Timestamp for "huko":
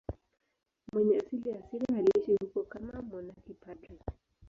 2.35-2.63